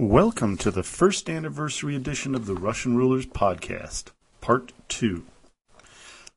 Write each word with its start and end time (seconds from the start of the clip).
Welcome 0.00 0.58
to 0.58 0.70
the 0.70 0.84
first 0.84 1.28
anniversary 1.28 1.96
edition 1.96 2.36
of 2.36 2.46
the 2.46 2.54
Russian 2.54 2.96
Rulers 2.96 3.26
Podcast, 3.26 4.12
Part 4.40 4.72
2. 4.86 5.24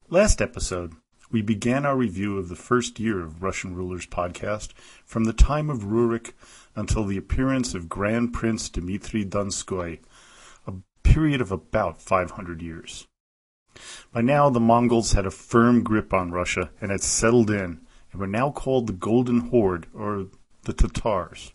Last 0.09 0.41
episode, 0.41 0.93
we 1.29 1.43
began 1.43 1.85
our 1.85 1.95
review 1.95 2.39
of 2.39 2.49
the 2.49 2.55
first 2.55 2.99
year 2.99 3.21
of 3.21 3.43
Russian 3.43 3.75
Rulers 3.75 4.07
Podcast 4.07 4.73
from 5.05 5.25
the 5.25 5.31
time 5.31 5.69
of 5.69 5.83
Rurik 5.83 6.33
until 6.75 7.05
the 7.05 7.17
appearance 7.17 7.75
of 7.75 7.87
Grand 7.87 8.33
Prince 8.33 8.67
Dmitry 8.67 9.23
Donskoy, 9.23 9.99
a 10.65 10.73
period 11.03 11.39
of 11.39 11.51
about 11.51 12.01
500 12.01 12.63
years. 12.63 13.05
By 14.11 14.21
now, 14.21 14.49
the 14.49 14.59
Mongols 14.59 15.13
had 15.13 15.27
a 15.27 15.31
firm 15.31 15.83
grip 15.83 16.15
on 16.15 16.31
Russia 16.31 16.71
and 16.81 16.89
had 16.89 17.03
settled 17.03 17.51
in 17.51 17.81
and 18.11 18.19
were 18.19 18.25
now 18.25 18.49
called 18.49 18.87
the 18.87 18.93
Golden 18.93 19.51
Horde 19.51 19.85
or 19.93 20.25
the 20.63 20.73
Tatars. 20.73 21.53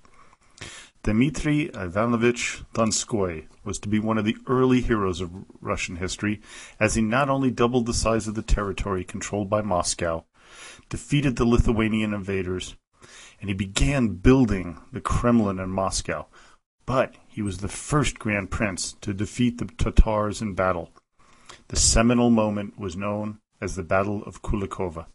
Dmitry 1.07 1.71
Ivanovich 1.73 2.65
Donskoy 2.75 3.47
was 3.63 3.79
to 3.79 3.89
be 3.89 4.01
one 4.01 4.19
of 4.19 4.25
the 4.25 4.37
early 4.49 4.81
heroes 4.81 5.21
of 5.21 5.31
Russian 5.61 5.95
history, 5.95 6.41
as 6.81 6.97
he 6.97 7.01
not 7.01 7.29
only 7.29 7.53
doubled 7.53 7.87
the 7.87 7.95
size 7.95 8.27
of 8.27 8.35
the 8.35 8.43
territory 8.43 9.05
controlled 9.05 9.49
by 9.49 9.63
Moscow, 9.63 10.25
defeated 10.89 11.37
the 11.37 11.45
Lithuanian 11.45 12.13
invaders, 12.13 12.75
and 13.41 13.49
he 13.49 13.55
began 13.55 14.17
building 14.17 14.81
the 14.91 15.01
Kremlin 15.01 15.61
in 15.61 15.71
Moscow, 15.71 16.27
but 16.87 17.15
he 17.29 17.41
was 17.41 17.59
the 17.59 17.69
first 17.69 18.19
Grand 18.19 18.51
Prince 18.51 18.97
to 19.03 19.15
defeat 19.15 19.59
the 19.59 19.67
Tatars 19.67 20.43
in 20.43 20.55
battle. 20.55 20.91
The 21.69 21.77
seminal 21.77 22.31
moment 22.31 22.81
was 22.81 22.97
known 22.97 23.39
as 23.61 23.77
the 23.77 23.85
Battle 23.85 24.25
of 24.25 24.43
Kulikovo. 24.43 25.07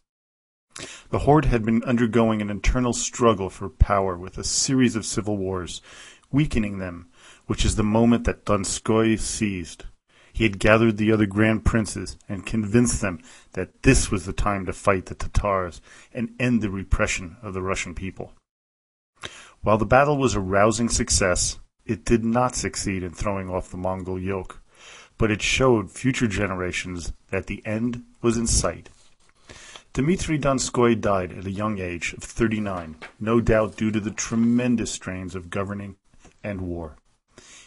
The 1.12 1.18
horde 1.18 1.44
had 1.44 1.62
been 1.62 1.84
undergoing 1.84 2.40
an 2.40 2.48
internal 2.48 2.94
struggle 2.94 3.50
for 3.50 3.68
power 3.68 4.16
with 4.16 4.38
a 4.38 4.44
series 4.44 4.96
of 4.96 5.04
civil 5.04 5.36
wars, 5.36 5.82
weakening 6.30 6.78
them, 6.78 7.10
which 7.46 7.66
is 7.66 7.76
the 7.76 7.82
moment 7.82 8.24
that 8.24 8.46
Donskoy 8.46 9.20
seized. 9.20 9.84
He 10.32 10.44
had 10.44 10.58
gathered 10.58 10.96
the 10.96 11.12
other 11.12 11.26
grand 11.26 11.66
princes 11.66 12.16
and 12.30 12.46
convinced 12.46 13.02
them 13.02 13.20
that 13.52 13.82
this 13.82 14.10
was 14.10 14.24
the 14.24 14.32
time 14.32 14.64
to 14.64 14.72
fight 14.72 15.04
the 15.04 15.14
Tatars 15.14 15.82
and 16.14 16.34
end 16.40 16.62
the 16.62 16.70
repression 16.70 17.36
of 17.42 17.52
the 17.52 17.60
Russian 17.60 17.94
people. 17.94 18.32
While 19.60 19.76
the 19.76 19.84
battle 19.84 20.16
was 20.16 20.34
a 20.34 20.40
rousing 20.40 20.88
success, 20.88 21.58
it 21.84 22.06
did 22.06 22.24
not 22.24 22.56
succeed 22.56 23.02
in 23.02 23.12
throwing 23.12 23.50
off 23.50 23.70
the 23.70 23.76
Mongol 23.76 24.18
yoke, 24.18 24.62
but 25.18 25.30
it 25.30 25.42
showed 25.42 25.90
future 25.90 26.26
generations 26.26 27.12
that 27.28 27.48
the 27.48 27.62
end 27.66 28.02
was 28.22 28.38
in 28.38 28.46
sight. 28.46 28.88
Dmitry 29.94 30.38
Donskoy 30.38 30.98
died 30.98 31.32
at 31.32 31.44
a 31.44 31.50
young 31.50 31.78
age 31.78 32.14
of 32.14 32.22
39, 32.22 32.96
no 33.20 33.42
doubt 33.42 33.76
due 33.76 33.90
to 33.90 34.00
the 34.00 34.10
tremendous 34.10 34.90
strains 34.90 35.34
of 35.34 35.50
governing 35.50 35.96
and 36.42 36.62
war. 36.62 36.96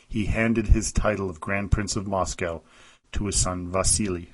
He 0.07 0.25
handed 0.25 0.69
his 0.69 0.91
title 0.91 1.29
of 1.29 1.39
Grand 1.39 1.69
Prince 1.69 1.95
of 1.95 2.07
Moscow 2.07 2.63
to 3.11 3.27
his 3.27 3.35
son 3.35 3.69
Vasily. 3.69 4.31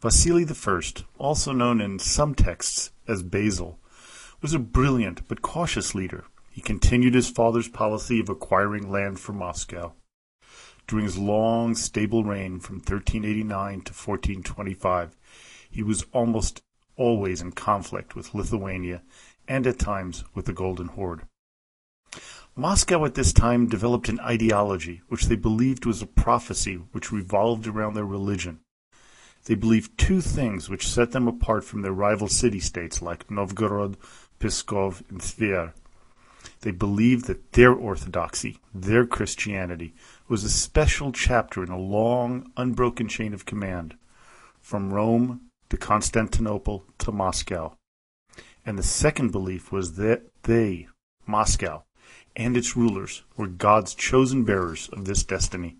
Vasily 0.00 0.46
I, 0.48 0.80
also 1.18 1.50
known 1.50 1.80
in 1.80 1.98
some 1.98 2.36
texts 2.36 2.92
as 3.08 3.24
Basil, 3.24 3.80
was 4.40 4.54
a 4.54 4.60
brilliant 4.60 5.26
but 5.26 5.42
cautious 5.42 5.92
leader. 5.96 6.24
He 6.52 6.60
continued 6.60 7.14
his 7.14 7.28
father's 7.28 7.68
policy 7.68 8.20
of 8.20 8.28
acquiring 8.28 8.92
land 8.92 9.18
for 9.18 9.32
Moscow. 9.32 9.94
During 10.86 11.04
his 11.04 11.18
long, 11.18 11.74
stable 11.74 12.22
reign 12.22 12.60
from 12.60 12.76
1389 12.76 13.72
to 13.72 13.92
1425, 13.92 15.16
he 15.70 15.82
was 15.82 16.04
almost 16.12 16.62
always 17.00 17.40
in 17.40 17.50
conflict 17.50 18.14
with 18.14 18.34
Lithuania 18.34 19.00
and 19.48 19.66
at 19.66 19.78
times 19.78 20.22
with 20.34 20.44
the 20.44 20.52
Golden 20.52 20.88
Horde. 20.88 21.22
Moscow 22.54 23.06
at 23.06 23.14
this 23.14 23.32
time 23.32 23.66
developed 23.66 24.10
an 24.10 24.20
ideology 24.20 25.00
which 25.08 25.24
they 25.24 25.36
believed 25.36 25.86
was 25.86 26.02
a 26.02 26.06
prophecy 26.06 26.74
which 26.92 27.10
revolved 27.10 27.66
around 27.66 27.94
their 27.94 28.04
religion. 28.04 28.60
They 29.46 29.54
believed 29.54 29.96
two 29.96 30.20
things 30.20 30.68
which 30.68 30.86
set 30.86 31.12
them 31.12 31.26
apart 31.26 31.64
from 31.64 31.80
their 31.80 31.92
rival 31.92 32.28
city-states 32.28 33.00
like 33.00 33.30
Novgorod, 33.30 33.96
Pskov, 34.38 35.02
and 35.08 35.22
Tver. 35.22 35.72
They 36.60 36.70
believed 36.70 37.24
that 37.26 37.52
their 37.52 37.72
orthodoxy, 37.72 38.58
their 38.74 39.06
Christianity, 39.06 39.94
was 40.28 40.44
a 40.44 40.50
special 40.50 41.12
chapter 41.12 41.62
in 41.62 41.70
a 41.70 41.78
long, 41.78 42.52
unbroken 42.58 43.08
chain 43.08 43.32
of 43.32 43.46
command, 43.46 43.96
from 44.60 44.92
Rome 44.92 45.49
to 45.70 45.76
Constantinople 45.76 46.84
to 46.98 47.12
Moscow. 47.12 47.76
And 48.66 48.78
the 48.78 48.82
second 48.82 49.32
belief 49.32 49.72
was 49.72 49.96
that 49.96 50.22
they, 50.42 50.88
Moscow, 51.26 51.84
and 52.36 52.56
its 52.56 52.76
rulers 52.76 53.22
were 53.36 53.46
God's 53.46 53.94
chosen 53.94 54.44
bearers 54.44 54.88
of 54.92 55.04
this 55.04 55.24
destiny. 55.24 55.76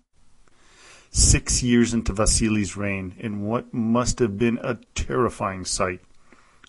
Six 1.11 1.61
years 1.61 1.93
into 1.93 2.13
Vasily's 2.13 2.77
reign, 2.77 3.15
in 3.17 3.41
what 3.41 3.73
must 3.73 4.19
have 4.19 4.37
been 4.37 4.59
a 4.63 4.79
terrifying 4.95 5.65
sight, 5.65 5.99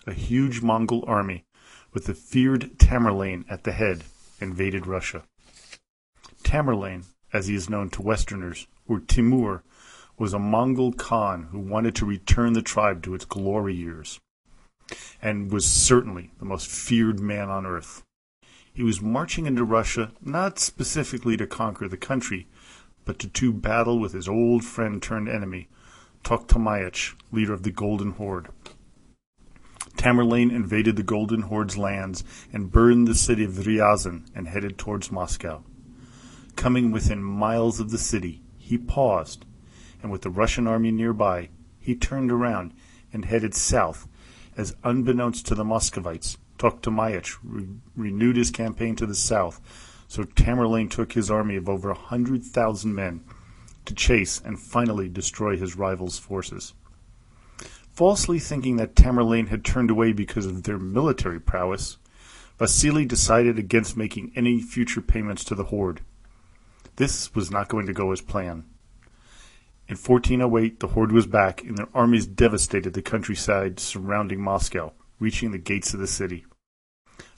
a 0.05 0.13
huge 0.13 0.61
Mongol 0.61 1.03
army, 1.07 1.45
with 1.93 2.05
the 2.05 2.13
feared 2.13 2.77
Tamerlane 2.77 3.45
at 3.49 3.63
the 3.63 3.71
head, 3.71 4.03
invaded 4.41 4.85
Russia. 4.85 5.23
Tamerlane, 6.43 7.05
as 7.31 7.47
he 7.47 7.55
is 7.55 7.69
known 7.69 7.89
to 7.91 8.01
Westerners, 8.01 8.67
or 8.85 8.99
Timur, 8.99 9.63
was 10.17 10.33
a 10.33 10.39
Mongol 10.39 10.93
Khan 10.93 11.47
who 11.51 11.59
wanted 11.59 11.95
to 11.95 12.05
return 12.05 12.53
the 12.53 12.61
tribe 12.61 13.03
to 13.03 13.15
its 13.15 13.25
glory 13.25 13.75
years, 13.75 14.19
and 15.21 15.51
was 15.51 15.65
certainly 15.65 16.31
the 16.39 16.45
most 16.45 16.67
feared 16.67 17.19
man 17.19 17.49
on 17.49 17.65
earth. 17.65 18.03
He 18.73 18.83
was 18.83 19.01
marching 19.01 19.45
into 19.45 19.63
Russia 19.63 20.11
not 20.21 20.59
specifically 20.59 21.37
to 21.37 21.47
conquer 21.47 21.87
the 21.87 21.97
country, 21.97 22.47
but 23.05 23.19
to 23.19 23.27
do 23.27 23.53
battle 23.53 23.99
with 23.99 24.13
his 24.13 24.27
old 24.27 24.63
friend 24.63 25.01
turned 25.01 25.29
enemy, 25.29 25.67
Tokhtamysh, 26.23 27.15
leader 27.31 27.53
of 27.53 27.63
the 27.63 27.71
Golden 27.71 28.11
Horde. 28.11 28.49
Tamerlane 29.97 30.51
invaded 30.51 30.95
the 30.95 31.03
Golden 31.03 31.43
Horde's 31.43 31.77
lands 31.77 32.23
and 32.51 32.71
burned 32.71 33.07
the 33.07 33.15
city 33.15 33.43
of 33.43 33.53
Ryazan 33.53 34.25
and 34.33 34.47
headed 34.47 34.77
towards 34.77 35.11
Moscow. 35.11 35.63
Coming 36.55 36.91
within 36.91 37.23
miles 37.23 37.79
of 37.79 37.91
the 37.91 37.97
city, 37.97 38.41
he 38.57 38.77
paused 38.77 39.45
and 40.03 40.11
with 40.11 40.21
the 40.21 40.29
Russian 40.29 40.67
army 40.67 40.91
nearby, 40.91 41.49
he 41.79 41.95
turned 41.95 42.31
around 42.31 42.73
and 43.11 43.25
headed 43.25 43.55
south 43.55 44.07
as 44.55 44.75
unbeknownst 44.83 45.47
to 45.47 45.55
the 45.55 45.63
Muscovites, 45.63 46.37
Tokhtamysh 46.59 47.37
re- 47.43 47.67
renewed 47.95 48.35
his 48.35 48.51
campaign 48.51 48.95
to 48.97 49.05
the 49.05 49.15
south, 49.15 49.59
so 50.07 50.23
Tamerlane 50.23 50.91
took 50.91 51.13
his 51.13 51.31
army 51.31 51.55
of 51.55 51.67
over 51.67 51.89
a 51.89 51.95
hundred 51.95 52.43
thousand 52.43 52.93
men 52.93 53.23
to 53.85 53.95
chase 53.95 54.41
and 54.45 54.59
finally 54.59 55.09
destroy 55.09 55.57
his 55.57 55.75
rival's 55.75 56.19
forces. 56.19 56.73
Falsely 57.91 58.39
thinking 58.39 58.75
that 58.77 58.95
Tamerlane 58.95 59.49
had 59.49 59.65
turned 59.65 59.89
away 59.89 60.13
because 60.13 60.45
of 60.45 60.63
their 60.63 60.79
military 60.79 61.39
prowess, 61.39 61.97
Vasily 62.59 63.05
decided 63.05 63.57
against 63.57 63.97
making 63.97 64.31
any 64.35 64.61
future 64.61 65.01
payments 65.01 65.43
to 65.45 65.55
the 65.55 65.65
horde. 65.65 66.01
This 66.97 67.33
was 67.33 67.49
not 67.49 67.67
going 67.67 67.87
to 67.87 67.93
go 67.93 68.11
as 68.11 68.21
planned. 68.21 68.65
In 69.89 69.97
1408 69.97 70.79
the 70.79 70.87
horde 70.87 71.11
was 71.11 71.27
back, 71.27 71.61
and 71.63 71.77
their 71.77 71.89
armies 71.93 72.25
devastated 72.25 72.93
the 72.93 73.01
countryside 73.01 73.79
surrounding 73.79 74.41
Moscow, 74.41 74.93
reaching 75.19 75.51
the 75.51 75.57
gates 75.57 75.93
of 75.93 75.99
the 75.99 76.07
city. 76.07 76.45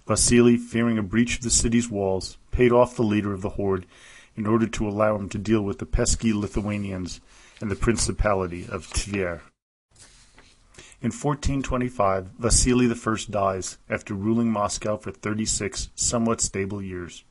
Vasily, 0.08 0.56
fearing 0.56 1.00
a 1.00 1.04
breach 1.04 1.38
of 1.38 1.44
the 1.44 1.50
city's 1.50 1.90
walls, 1.90 2.38
paid 2.52 2.72
off 2.72 2.96
the 2.96 3.04
leader 3.04 3.34
of 3.34 3.42
the 3.42 3.50
horde 3.50 3.88
in 4.36 4.46
order 4.46 4.68
to 4.68 4.88
allow 4.88 5.16
him 5.16 5.28
to 5.30 5.40
deal 5.40 5.62
with 5.62 5.80
the 5.80 5.86
pesky 5.86 6.34
Lithuanians 6.34 7.20
and 7.60 7.72
the 7.72 7.76
Principality 7.76 8.68
of 8.70 8.88
Tver. 8.94 9.42
In 11.02 11.12
1425 11.12 12.32
Vasily 12.38 12.90
I 12.90 13.16
dies 13.30 13.78
after 13.90 14.14
ruling 14.14 14.52
Moscow 14.52 14.98
for 14.98 15.12
36 15.12 15.90
somewhat 15.96 16.42
stable 16.42 16.82
years, 16.82 17.24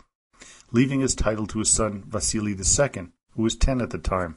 leaving 0.72 1.00
his 1.00 1.14
title 1.14 1.46
to 1.46 1.60
his 1.60 1.70
son 1.70 2.02
Vasily 2.06 2.52
II, 2.52 3.08
who 3.36 3.42
was 3.42 3.56
10 3.56 3.80
at 3.80 3.90
the 3.90 3.98
time. 3.98 4.36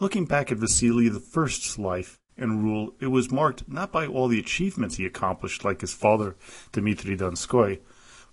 Looking 0.00 0.24
back 0.24 0.50
at 0.50 0.56
Vasily 0.56 1.10
I's 1.10 1.78
life 1.78 2.18
and 2.34 2.64
rule, 2.64 2.94
it 3.00 3.08
was 3.08 3.30
marked 3.30 3.68
not 3.68 3.92
by 3.92 4.06
all 4.06 4.28
the 4.28 4.40
achievements 4.40 4.96
he 4.96 5.04
accomplished 5.04 5.62
like 5.62 5.82
his 5.82 5.92
father 5.92 6.36
Dmitry 6.72 7.18
Donskoy, 7.18 7.80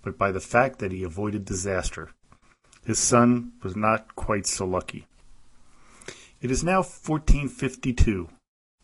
but 0.02 0.16
by 0.16 0.32
the 0.32 0.40
fact 0.40 0.78
that 0.78 0.92
he 0.92 1.02
avoided 1.02 1.44
disaster. 1.44 2.08
His 2.86 2.98
son 2.98 3.52
was 3.62 3.76
not 3.76 4.16
quite 4.16 4.46
so 4.46 4.64
lucky. 4.64 5.06
It 6.40 6.50
is 6.50 6.64
now 6.64 6.78
1452, 6.78 8.30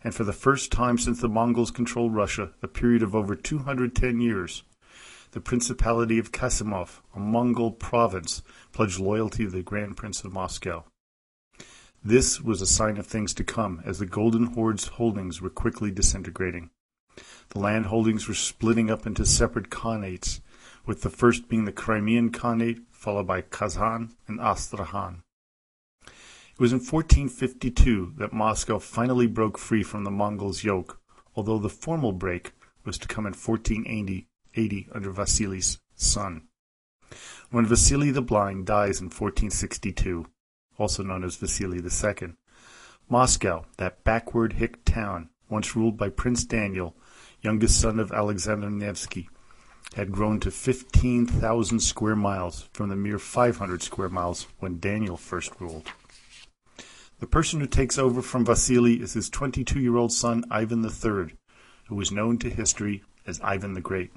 and 0.03 0.15
for 0.15 0.25
the 0.25 0.35
first 0.35 0.71
time 0.71 0.99
since 0.99 1.23
the 1.23 1.29
Mongols 1.29 1.71
controlled 1.71 2.15
Russia, 2.15 2.51
a 2.63 2.69
period 2.69 3.03
of 3.03 3.15
over 3.15 3.35
210 3.35 4.21
years, 4.21 4.63
the 5.31 5.41
Principality 5.41 6.19
of 6.19 6.33
Kasimov, 6.33 7.01
a 7.15 7.19
Mongol 7.19 7.71
province, 7.71 8.43
pledged 8.73 9.01
loyalty 9.01 9.45
to 9.45 9.51
the 9.51 9.63
Grand 9.63 9.97
Prince 9.97 10.23
of 10.23 10.35
Moscow. 10.35 10.85
This 12.07 12.39
was 12.39 12.61
a 12.61 12.67
sign 12.67 12.99
of 12.99 13.07
things 13.07 13.33
to 13.33 13.45
come, 13.45 13.83
as 13.87 13.99
the 13.99 14.05
Golden 14.05 14.49
Horde's 14.49 14.89
holdings 14.89 15.41
were 15.41 15.49
quickly 15.49 15.91
disintegrating. 15.91 16.69
The 17.49 17.61
land 17.61 17.87
holdings 17.87 18.29
were 18.29 18.35
splitting 18.35 18.91
up 18.91 19.07
into 19.07 19.25
separate 19.25 19.71
khanates, 19.71 20.43
with 20.85 21.01
the 21.01 21.09
first 21.09 21.49
being 21.49 21.65
the 21.65 21.73
Crimean 21.73 22.31
Khanate, 22.31 22.83
followed 22.91 23.27
by 23.27 23.41
Kazan 23.41 24.15
and 24.29 24.39
Astrakhan. 24.39 25.23
It 26.05 26.61
was 26.61 26.73
in 26.73 26.81
1452 26.81 28.17
that 28.19 28.35
Moscow 28.35 28.79
finally 28.79 29.27
broke 29.27 29.57
free 29.57 29.83
from 29.83 30.05
the 30.05 30.11
Mongols' 30.11 30.63
yoke, 30.63 31.01
although 31.35 31.59
the 31.59 31.71
formal 31.71 32.13
break 32.13 32.53
was 32.85 32.99
to 32.99 33.09
come 33.09 33.25
in 33.25 33.33
1480 33.33 34.89
under 34.93 35.11
Vasily's 35.11 35.79
son. 35.95 36.49
When 37.51 37.65
Vasily 37.65 38.11
the 38.11 38.21
Blind 38.21 38.67
dies 38.67 39.01
in 39.01 39.07
1462, 39.07 40.27
also 40.79 41.03
known 41.03 41.25
as 41.25 41.37
Vasily 41.37 41.79
II, 41.79 42.35
Moscow, 43.09 43.67
that 43.77 44.03
backward 44.05 44.55
hick 44.55 44.85
town, 44.85 45.29
once 45.49 45.77
ruled 45.77 45.97
by 45.97 46.09
Prince 46.09 46.45
Daniel, 46.45 46.97
youngest 47.43 47.81
son 47.81 48.01
of 48.01 48.13
Alexander 48.13 48.71
Nevsky, 48.71 49.29
had 49.95 50.11
grown 50.11 50.41
to 50.41 50.51
15,000 50.51 51.81
square 51.81 52.17
miles 52.17 52.69
from 52.73 52.89
the 52.89 52.97
mere 52.97 53.19
500 53.19 53.83
square 53.83 54.09
miles 54.09 54.47
when 54.59 54.81
Daniel 54.81 55.17
first 55.17 55.53
ruled. 55.61 55.91
The 57.21 57.27
person 57.27 57.61
who 57.61 57.67
takes 57.67 57.99
over 57.99 58.23
from 58.23 58.45
Vasily 58.45 59.01
is 59.01 59.13
his 59.13 59.31
22 59.31 59.81
year 59.81 59.97
old 59.97 60.13
son 60.13 60.45
Ivan 60.51 60.85
III, 60.85 61.37
who 61.89 62.01
is 62.01 62.11
known 62.11 62.39
to 62.39 62.51
history 62.51 63.03
as 63.27 63.41
Ivan 63.43 63.75
the 63.75 63.81
Great. 63.81 64.13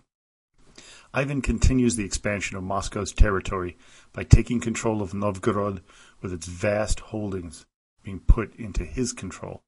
Ivan 1.13 1.41
continues 1.41 1.95
the 1.95 2.05
expansion 2.05 2.57
of 2.57 2.63
Moscow's 2.63 3.13
territory 3.13 3.77
by 4.13 4.23
taking 4.23 4.59
control 4.59 5.01
of 5.01 5.13
Novgorod 5.13 5.81
with 6.21 6.33
its 6.33 6.47
vast 6.47 6.99
holdings 6.99 7.65
being 8.03 8.19
put 8.19 8.55
into 8.55 8.83
his 8.83 9.13
control. 9.13 9.63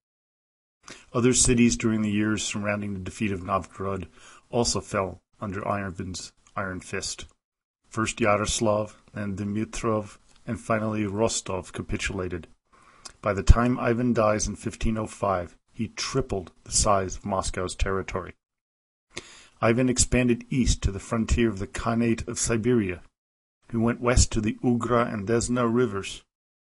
Other 1.14 1.34
cities 1.34 1.78
during 1.78 2.02
the 2.02 2.12
years 2.12 2.44
surrounding 2.44 2.94
the 2.94 3.00
defeat 3.00 3.32
of 3.32 3.44
Novgorod 3.44 4.08
also 4.50 4.82
fell 4.82 5.22
under 5.40 5.68
Ivan's 5.68 6.32
iron 6.56 6.80
fist. 6.80 7.26
First 7.88 8.20
Yaroslav, 8.20 9.02
then 9.14 9.36
Dmitrov, 9.36 10.18
and 10.46 10.60
finally 10.60 11.06
Rostov 11.06 11.74
capitulated. 11.74 12.48
By 13.22 13.34
the 13.34 13.44
time 13.44 13.80
Ivan 13.80 14.14
dies 14.14 14.48
in 14.48 14.54
1505, 14.54 15.58
he 15.72 15.90
tripled 15.90 16.52
the 16.64 16.72
size 16.72 17.18
of 17.18 17.26
Moscow's 17.26 17.76
territory. 17.76 18.34
Ivan 19.62 19.90
expanded 19.90 20.46
east 20.50 20.82
to 20.84 20.92
the 20.92 21.00
frontier 21.00 21.50
of 21.50 21.60
the 21.60 21.68
Khanate 21.68 22.26
of 22.28 22.40
Siberia. 22.40 23.02
He 23.70 23.78
went 23.78 24.00
west 24.00 24.32
to 24.32 24.42
the 24.42 24.58
Ugra 24.64 25.14
and 25.14 25.28
Desna 25.28 25.68
rivers, 25.72 26.24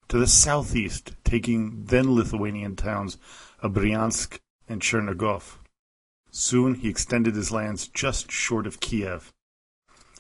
to 0.09 0.19
the 0.19 0.27
southeast, 0.27 1.13
taking 1.23 1.85
then 1.85 2.13
Lithuanian 2.13 2.75
towns 2.75 3.17
of 3.61 3.73
Bryansk 3.73 4.39
and 4.69 4.79
Chernigov. 4.79 5.57
Soon 6.29 6.75
he 6.75 6.87
extended 6.87 7.35
his 7.35 7.51
lands 7.51 7.87
just 7.87 8.31
short 8.31 8.67
of 8.67 8.79
Kiev. 8.79 9.33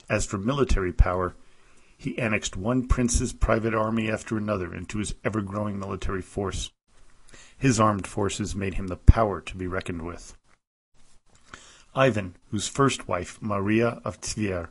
As 0.09 0.25
for 0.25 0.39
military 0.39 0.91
power, 0.91 1.35
he 1.95 2.17
annexed 2.17 2.57
one 2.57 2.87
prince's 2.87 3.33
private 3.33 3.75
army 3.75 4.09
after 4.09 4.35
another 4.35 4.73
into 4.73 4.97
his 4.97 5.13
ever 5.23 5.41
growing 5.41 5.79
military 5.79 6.21
force. 6.21 6.71
His 7.55 7.79
armed 7.79 8.07
forces 8.07 8.55
made 8.55 8.73
him 8.73 8.87
the 8.87 8.97
power 8.97 9.41
to 9.41 9.55
be 9.55 9.67
reckoned 9.67 10.01
with. 10.01 10.35
Ivan, 11.95 12.35
whose 12.49 12.67
first 12.67 13.07
wife, 13.07 13.39
Maria 13.41 14.01
of 14.03 14.19
Tver, 14.19 14.69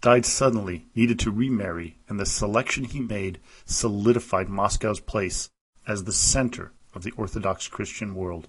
died 0.00 0.26
suddenly, 0.26 0.86
needed 0.94 1.18
to 1.20 1.30
remarry, 1.30 1.98
and 2.08 2.18
the 2.18 2.26
selection 2.26 2.84
he 2.84 3.00
made 3.00 3.40
solidified 3.64 4.48
Moscow's 4.48 5.00
place 5.00 5.48
as 5.86 6.04
the 6.04 6.12
center 6.12 6.72
of 6.94 7.02
the 7.02 7.12
Orthodox 7.12 7.68
Christian 7.68 8.14
world. 8.14 8.48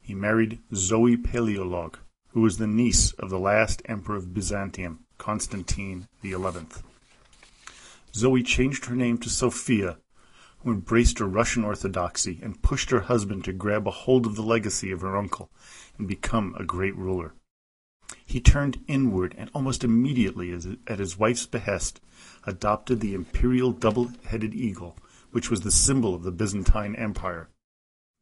He 0.00 0.14
married 0.14 0.60
Zoe 0.74 1.16
Paleolog, 1.16 1.96
who 2.28 2.42
was 2.42 2.58
the 2.58 2.66
niece 2.66 3.12
of 3.12 3.30
the 3.30 3.38
last 3.38 3.82
emperor 3.86 4.16
of 4.16 4.34
Byzantium, 4.34 5.00
Constantine 5.18 6.08
Eleventh. 6.22 6.82
Zoe 8.14 8.42
changed 8.42 8.86
her 8.86 8.96
name 8.96 9.18
to 9.18 9.30
Sophia, 9.30 9.98
who 10.62 10.70
embraced 10.72 11.18
her 11.18 11.26
Russian 11.26 11.64
Orthodoxy 11.64 12.38
and 12.42 12.62
pushed 12.62 12.90
her 12.90 13.00
husband 13.00 13.44
to 13.44 13.52
grab 13.52 13.86
a 13.86 13.90
hold 13.90 14.26
of 14.26 14.36
the 14.36 14.42
legacy 14.42 14.90
of 14.90 15.00
her 15.00 15.16
uncle 15.16 15.50
and 15.98 16.06
become 16.06 16.54
a 16.58 16.64
great 16.64 16.96
ruler. 16.96 17.34
He 18.26 18.40
turned 18.40 18.82
inward 18.86 19.34
and 19.38 19.50
almost 19.54 19.84
immediately, 19.84 20.52
at 20.86 20.98
his 20.98 21.18
wife's 21.18 21.46
behest, 21.46 22.00
adopted 22.44 23.00
the 23.00 23.14
imperial 23.14 23.72
double-headed 23.72 24.54
eagle, 24.54 24.96
which 25.30 25.50
was 25.50 25.60
the 25.60 25.70
symbol 25.70 26.14
of 26.14 26.24
the 26.24 26.32
Byzantine 26.32 26.96
Empire. 26.96 27.48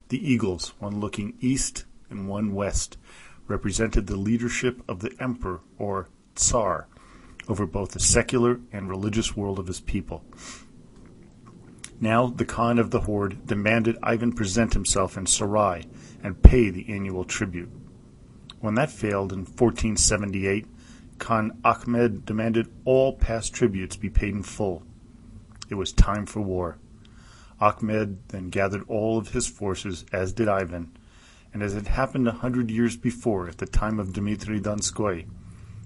The 0.08 0.26
eagles, 0.26 0.75
one 0.79 1.00
looking 1.00 1.34
east 1.41 1.84
and 2.11 2.29
one 2.29 2.55
west, 2.55 2.99
represented 3.46 4.06
the 4.06 4.17
leadership 4.17 4.82
of 4.88 5.00
the 5.00 5.14
emperor 5.19 5.61
or 5.79 6.08
Tsar, 6.34 6.87
over 7.49 7.67
both 7.67 7.93
the 7.93 8.00
secular 8.00 8.61
and 8.73 8.91
religious 8.91 9.37
world 9.37 9.58
of 9.58 9.67
his 9.67 9.81
people. 9.81 10.23
Now 12.00 12.29
the 12.29 12.45
Khan 12.45 12.79
of 12.79 12.93
the 12.93 13.00
Horde 13.00 13.45
demanded 13.47 13.99
Ivan 14.03 14.33
present 14.33 14.75
himself 14.75 15.17
in 15.17 15.27
Sarai 15.27 15.87
and 16.23 16.43
pay 16.43 16.71
the 16.71 16.89
annual 16.89 17.25
tribute. 17.25 17.71
When 18.61 18.75
that 18.75 18.91
failed 18.91 19.33
in 19.33 19.41
1478, 19.41 20.67
Khan 21.19 21.59
Ahmed 21.65 22.25
demanded 22.25 22.69
all 22.85 23.15
past 23.15 23.53
tributes 23.53 23.97
be 23.97 24.11
paid 24.11 24.35
in 24.35 24.45
full. 24.45 24.85
It 25.69 25.75
was 25.75 25.93
time 25.93 26.25
for 26.25 26.41
war. 26.41 26.79
Ahmed 27.61 28.29
then 28.29 28.51
gathered 28.51 28.85
all 28.87 29.19
of 29.19 29.31
his 29.31 29.49
forces, 29.49 30.05
as 30.12 30.33
did 30.33 30.49
Ivan, 30.49 30.97
and 31.53 31.62
as 31.65 31.75
had 31.75 31.89
happened 31.89 32.29
a 32.29 32.33
hundred 32.33 32.71
years 32.71 32.97
before 32.97 33.49
at 33.49 33.59
the 33.59 33.67
time 33.67 33.99
of 33.99 34.12
Dmitri 34.12 34.61
Donskoy, 34.61 35.27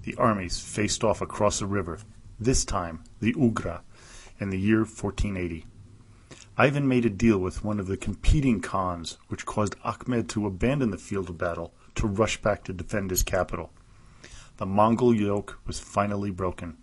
the 0.03 0.15
armies 0.15 0.59
faced 0.59 1.03
off 1.03 1.21
across 1.21 1.61
a 1.61 1.65
river, 1.65 1.97
this 2.39 2.63
time 2.63 3.03
the 3.19 3.33
Ugra, 3.33 3.81
in 4.39 4.51
the 4.51 4.59
year 4.59 4.79
1480. 4.79 5.65
Ivan 6.57 6.87
made 6.87 7.05
a 7.05 7.09
deal 7.09 7.39
with 7.39 7.63
one 7.63 7.79
of 7.79 7.87
the 7.87 7.97
competing 7.97 8.61
khans, 8.61 9.17
which 9.27 9.45
caused 9.45 9.75
Ahmed 9.83 10.29
to 10.29 10.45
abandon 10.45 10.91
the 10.91 10.97
field 10.97 11.29
of 11.29 11.37
battle 11.37 11.73
to 11.95 12.07
rush 12.07 12.41
back 12.41 12.63
to 12.65 12.73
defend 12.73 13.09
his 13.09 13.23
capital. 13.23 13.71
The 14.57 14.65
Mongol 14.65 15.15
yoke 15.15 15.59
was 15.65 15.79
finally 15.79 16.29
broken. 16.29 16.77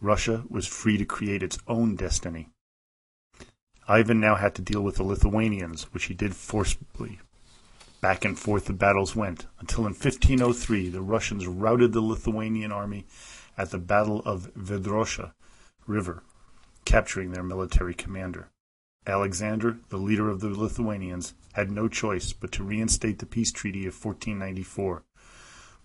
Russia 0.00 0.44
was 0.48 0.66
free 0.66 0.96
to 0.98 1.04
create 1.04 1.42
its 1.42 1.58
own 1.66 1.96
destiny. 1.96 2.48
Ivan 3.88 4.20
now 4.20 4.36
had 4.36 4.54
to 4.56 4.62
deal 4.62 4.82
with 4.82 4.96
the 4.96 5.02
Lithuanians, 5.02 5.92
which 5.92 6.04
he 6.04 6.14
did 6.14 6.36
forcibly 6.36 7.18
Back 8.00 8.24
and 8.24 8.38
forth 8.38 8.66
the 8.66 8.72
battles 8.72 9.16
went, 9.16 9.46
until 9.58 9.80
in 9.80 9.92
1503 9.92 10.88
the 10.88 11.02
Russians 11.02 11.48
routed 11.48 11.92
the 11.92 12.00
Lithuanian 12.00 12.70
army 12.70 13.06
at 13.56 13.70
the 13.70 13.78
Battle 13.78 14.22
of 14.24 14.54
Vedrosha 14.54 15.32
River, 15.84 16.22
capturing 16.84 17.32
their 17.32 17.42
military 17.42 17.94
commander. 17.94 18.50
Alexander, 19.08 19.78
the 19.88 19.96
leader 19.96 20.28
of 20.28 20.40
the 20.40 20.48
Lithuanians, 20.48 21.34
had 21.54 21.70
no 21.70 21.88
choice 21.88 22.32
but 22.32 22.52
to 22.52 22.62
reinstate 22.62 23.18
the 23.18 23.26
peace 23.26 23.50
treaty 23.50 23.86
of 23.86 23.94
1494, 23.94 25.02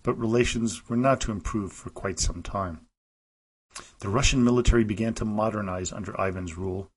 but 0.02 0.18
relations 0.18 0.88
were 0.88 0.96
not 0.96 1.20
to 1.22 1.32
improve 1.32 1.72
for 1.72 1.90
quite 1.90 2.20
some 2.20 2.42
time. 2.42 2.82
The 4.00 4.08
Russian 4.08 4.44
military 4.44 4.84
began 4.84 5.14
to 5.14 5.24
modernize 5.24 5.92
under 5.92 6.14
Ivan's 6.20 6.56
rule. 6.56 6.90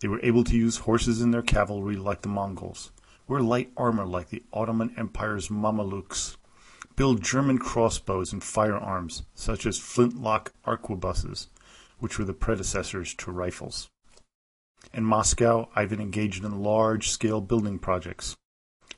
They 0.00 0.08
were 0.08 0.20
able 0.22 0.44
to 0.44 0.56
use 0.56 0.78
horses 0.78 1.22
in 1.22 1.30
their 1.30 1.42
cavalry 1.42 1.96
like 1.96 2.22
the 2.22 2.28
Mongols 2.28 2.90
wear 3.28 3.40
light 3.40 3.70
armor 3.76 4.04
like 4.04 4.28
the 4.30 4.42
Ottoman 4.52 4.92
Empire's 4.96 5.48
Mamelukes, 5.48 6.36
build 6.96 7.22
German 7.22 7.58
crossbows 7.58 8.32
and 8.32 8.42
firearms 8.42 9.22
such 9.34 9.64
as 9.64 9.78
flintlock 9.78 10.52
arquebuses, 10.66 11.46
which 11.98 12.18
were 12.18 12.24
the 12.24 12.34
predecessors 12.34 13.14
to 13.14 13.30
rifles. 13.30 13.88
In 14.92 15.04
Moscow, 15.04 15.68
Ivan 15.74 16.00
engaged 16.00 16.44
in 16.44 16.62
large-scale 16.62 17.40
building 17.42 17.78
projects. 17.78 18.36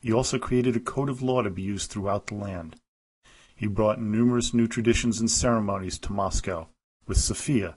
He 0.00 0.12
also 0.12 0.38
created 0.38 0.76
a 0.76 0.80
code 0.80 1.08
of 1.08 1.22
law 1.22 1.42
to 1.42 1.50
be 1.50 1.62
used 1.62 1.90
throughout 1.90 2.26
the 2.26 2.34
land. 2.34 2.76
He 3.54 3.66
brought 3.66 4.00
numerous 4.00 4.52
new 4.52 4.66
traditions 4.66 5.20
and 5.20 5.30
ceremonies 5.30 5.98
to 6.00 6.12
Moscow, 6.12 6.68
with 7.06 7.18
Sophia, 7.18 7.76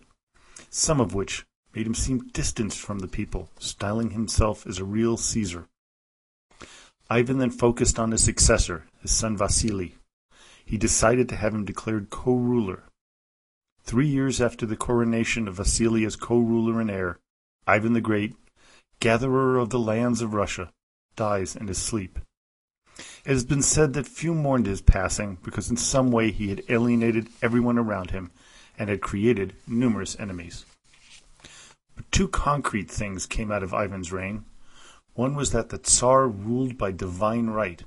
some 0.69 0.99
of 0.99 1.13
which 1.13 1.45
made 1.75 1.85
him 1.85 1.93
seem 1.93 2.29
distanced 2.33 2.79
from 2.79 2.99
the 2.99 3.07
people, 3.07 3.49
styling 3.59 4.11
himself 4.11 4.65
as 4.65 4.79
a 4.79 4.83
real 4.83 5.15
Caesar. 5.17 5.67
Ivan 7.09 7.37
then 7.37 7.51
focused 7.51 7.99
on 7.99 8.11
his 8.11 8.23
successor, 8.23 8.85
his 9.01 9.11
son 9.11 9.37
Vasily. 9.37 9.95
He 10.65 10.77
decided 10.77 11.29
to 11.29 11.35
have 11.35 11.53
him 11.53 11.63
declared 11.63 12.09
co-ruler. 12.09 12.83
Three 13.83 14.07
years 14.07 14.41
after 14.41 14.65
the 14.65 14.75
coronation 14.75 15.47
of 15.47 15.55
Vasily 15.55 16.03
as 16.03 16.15
co-ruler 16.15 16.81
and 16.81 16.91
heir, 16.91 17.19
Ivan 17.69 17.91
the 17.91 17.99
Great, 17.99 18.33
gatherer 19.01 19.57
of 19.57 19.71
the 19.71 19.79
lands 19.79 20.21
of 20.21 20.33
Russia, 20.33 20.71
dies 21.17 21.53
in 21.53 21.67
his 21.67 21.77
sleep. 21.77 22.17
It 22.97 23.31
has 23.31 23.43
been 23.43 23.61
said 23.61 23.91
that 23.93 24.07
few 24.07 24.33
mourned 24.33 24.67
his 24.67 24.81
passing 24.81 25.37
because 25.43 25.69
in 25.69 25.75
some 25.75 26.09
way 26.09 26.31
he 26.31 26.47
had 26.47 26.63
alienated 26.69 27.27
everyone 27.41 27.77
around 27.77 28.11
him 28.11 28.31
and 28.79 28.89
had 28.89 29.01
created 29.01 29.53
numerous 29.67 30.17
enemies. 30.17 30.65
But 31.95 32.09
two 32.09 32.29
concrete 32.29 32.89
things 32.89 33.25
came 33.25 33.51
out 33.51 33.63
of 33.63 33.73
Ivan's 33.73 34.13
reign. 34.13 34.45
One 35.13 35.35
was 35.35 35.51
that 35.51 35.67
the 35.67 35.77
Tsar 35.77 36.29
ruled 36.29 36.77
by 36.77 36.91
divine 36.91 37.47
right, 37.47 37.83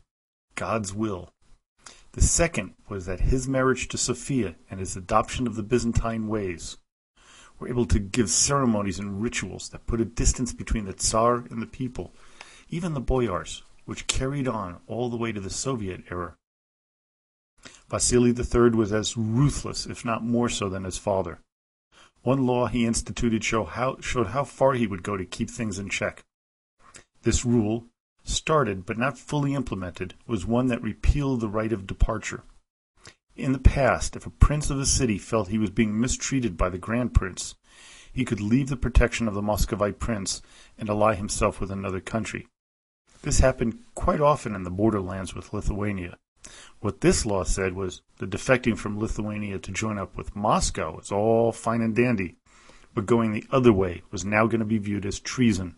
God's 0.56 0.92
will. 0.92 1.30
The 2.12 2.20
second 2.20 2.75
was 2.88 3.06
that 3.06 3.20
his 3.20 3.49
marriage 3.49 3.88
to 3.88 3.96
Sophia 3.96 4.56
and 4.70 4.78
his 4.78 4.94
adoption 4.94 5.46
of 5.46 5.54
the 5.56 5.62
Byzantine 5.62 6.28
ways 6.28 6.76
were 7.61 7.69
able 7.69 7.87
to 7.87 7.99
give 7.99 8.31
ceremonies 8.31 8.99
and 8.99 9.23
rituals 9.23 9.69
that 9.69 9.87
put 9.87 10.00
a 10.00 10.05
distance 10.05 10.52
between 10.52 10.87
the 10.87 10.95
Tsar 10.95 11.45
and 11.50 11.61
the 11.61 11.67
people, 11.67 12.12
even 12.71 12.95
the 12.95 13.00
boyars, 13.00 13.62
which 13.85 14.07
carried 14.07 14.49
on 14.49 14.79
all 14.87 15.11
the 15.11 15.17
way 15.17 15.31
to 15.31 15.40
the 15.40 15.50
Soviet 15.50 16.02
era. 16.11 16.35
Vasily 17.90 18.31
III 18.31 18.71
was 18.71 18.93
as 18.93 19.17
ruthless, 19.17 19.85
if 19.85 20.05
not 20.05 20.25
more 20.25 20.49
so, 20.49 20.69
than 20.69 20.85
his 20.85 20.97
father. 20.97 21.40
One 22.23 22.47
law 22.47 22.67
he 22.67 22.87
instituted 22.87 23.45
show 23.45 23.64
how, 23.64 23.99
showed 24.00 24.29
how 24.29 24.45
far 24.45 24.73
he 24.73 24.87
would 24.87 25.02
go 25.02 25.17
to 25.17 25.25
keep 25.25 25.50
things 25.50 25.79
in 25.79 25.88
check. 25.88 26.25
This 27.23 27.45
rule, 27.45 27.87
started 28.25 28.87
but 28.87 28.99
not 28.99 29.19
fully 29.19 29.55
implemented, 29.55 30.14
was 30.26 30.47
one 30.47 30.69
that 30.69 30.83
repealed 30.83 31.40
the 31.40 31.49
right 31.49 31.73
of 31.73 31.87
departure. 31.87 32.45
In 33.37 33.52
the 33.52 33.58
past, 33.58 34.16
if 34.16 34.26
a 34.26 34.30
prince 34.30 34.70
of 34.70 34.78
a 34.78 34.87
city 34.87 35.16
felt 35.16 35.49
he 35.49 35.58
was 35.58 35.70
being 35.70 35.99
mistreated 35.99 36.56
by 36.56 36.68
the 36.68 36.78
grand 36.78 37.14
prince, 37.14 37.54
he 38.12 38.25
could 38.25 38.40
leave 38.40 38.68
the 38.68 38.76
protection 38.76 39.28
of 39.28 39.34
the 39.34 39.42
Muscovite 39.42 39.99
prince 39.99 40.42
and 40.76 40.88
ally 40.88 41.14
himself 41.14 41.60
with 41.60 41.70
another 41.70 42.00
country. 42.00 42.49
This 43.22 43.40
happened 43.40 43.78
quite 43.94 44.20
often 44.20 44.54
in 44.54 44.64
the 44.64 44.70
borderlands 44.70 45.34
with 45.34 45.52
Lithuania. 45.52 46.18
What 46.80 47.02
this 47.02 47.26
law 47.26 47.44
said 47.44 47.75
was 47.75 48.02
the 48.18 48.26
defecting 48.26 48.76
from 48.76 48.99
Lithuania 48.99 49.58
to 49.58 49.72
join 49.72 49.99
up 49.99 50.16
with 50.16 50.34
Moscow 50.34 50.96
was 50.96 51.12
all 51.12 51.52
fine 51.52 51.82
and 51.82 51.94
dandy, 51.94 52.37
but 52.94 53.06
going 53.06 53.32
the 53.32 53.46
other 53.50 53.72
way 53.72 54.02
was 54.10 54.25
now 54.25 54.46
going 54.46 54.60
to 54.60 54.66
be 54.66 54.78
viewed 54.78 55.06
as 55.06 55.20
treason, 55.20 55.76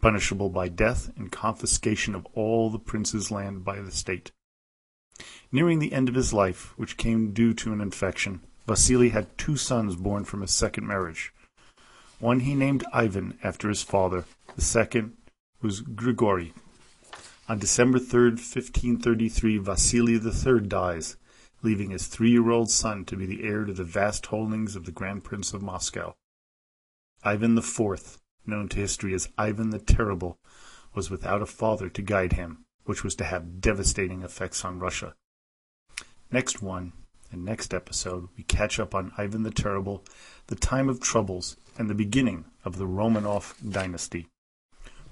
punishable 0.00 0.48
by 0.48 0.68
death 0.68 1.12
and 1.16 1.30
confiscation 1.30 2.14
of 2.14 2.26
all 2.32 2.70
the 2.70 2.78
prince's 2.78 3.30
land 3.30 3.64
by 3.64 3.80
the 3.80 3.92
state. 3.92 4.32
Nearing 5.50 5.78
the 5.78 5.92
end 5.92 6.08
of 6.08 6.14
his 6.14 6.32
life, 6.32 6.72
which 6.76 6.96
came 6.96 7.32
due 7.32 7.54
to 7.54 7.72
an 7.72 7.80
infection, 7.80 8.40
Vasily 8.66 9.08
had 9.08 9.36
two 9.38 9.56
sons 9.56 9.96
born 9.96 10.24
from 10.24 10.42
his 10.42 10.52
second 10.52 10.86
marriage. 10.86 11.32
One 12.18 12.40
he 12.40 12.54
named 12.54 12.84
Ivan 12.92 13.38
after 13.42 13.68
his 13.68 13.82
father, 13.82 14.26
the 14.56 14.62
second 14.62 15.16
was 15.62 15.80
Grigory. 15.80 16.52
On 17.48 17.58
December 17.58 17.98
3, 17.98 18.32
1533, 18.32 19.58
Vasily 19.58 20.14
III 20.14 20.60
dies, 20.68 21.16
leaving 21.62 21.90
his 21.90 22.06
three-year-old 22.06 22.70
son 22.70 23.04
to 23.06 23.16
be 23.16 23.24
the 23.24 23.42
heir 23.42 23.64
to 23.64 23.72
the 23.72 23.84
vast 23.84 24.26
holdings 24.26 24.76
of 24.76 24.84
the 24.84 24.92
Grand 24.92 25.24
Prince 25.24 25.54
of 25.54 25.62
Moscow. 25.62 26.14
Ivan 27.24 27.56
IV, 27.56 28.18
known 28.46 28.68
to 28.68 28.76
history 28.76 29.14
as 29.14 29.30
Ivan 29.38 29.70
the 29.70 29.78
Terrible, 29.78 30.38
was 30.94 31.10
without 31.10 31.42
a 31.42 31.46
father 31.46 31.88
to 31.88 32.02
guide 32.02 32.34
him, 32.34 32.66
which 32.88 33.04
was 33.04 33.14
to 33.14 33.24
have 33.24 33.60
devastating 33.60 34.22
effects 34.22 34.64
on 34.64 34.78
Russia. 34.78 35.14
Next 36.32 36.62
one, 36.62 36.94
and 37.30 37.44
next 37.44 37.74
episode, 37.74 38.28
we 38.34 38.44
catch 38.44 38.80
up 38.80 38.94
on 38.94 39.12
Ivan 39.18 39.42
the 39.42 39.50
Terrible, 39.50 40.02
the 40.46 40.56
time 40.56 40.88
of 40.88 40.98
troubles, 40.98 41.58
and 41.76 41.90
the 41.90 41.94
beginning 41.94 42.46
of 42.64 42.78
the 42.78 42.86
Romanov 42.86 43.52
dynasty. 43.70 44.26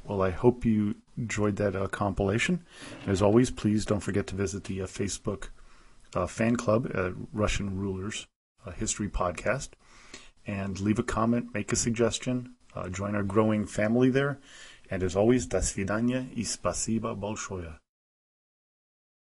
Well, 0.04 0.22
I 0.22 0.30
hope 0.30 0.64
you 0.64 0.94
enjoyed 1.18 1.56
that 1.56 1.76
uh, 1.76 1.88
compilation. 1.88 2.64
As 3.06 3.20
always, 3.20 3.50
please 3.50 3.84
don't 3.84 4.00
forget 4.00 4.26
to 4.28 4.36
visit 4.36 4.64
the 4.64 4.80
uh, 4.80 4.86
Facebook 4.86 5.48
uh, 6.14 6.26
fan 6.26 6.56
club 6.56 6.90
Russian 7.30 7.78
Rulers 7.78 8.26
uh, 8.64 8.70
History 8.70 9.08
Podcast 9.08 9.70
and 10.46 10.80
leave 10.80 10.98
a 10.98 11.02
comment, 11.02 11.52
make 11.52 11.72
a 11.72 11.76
suggestion, 11.76 12.54
uh, 12.74 12.88
join 12.88 13.14
our 13.14 13.22
growing 13.22 13.66
family 13.66 14.08
there. 14.08 14.38
And 14.89 15.03
as 15.03 15.15
always, 15.15 15.47
до 15.47 15.61
свидания 15.61 16.27
и 16.35 16.43
спасибо 16.43 17.13
большое. 17.15 17.79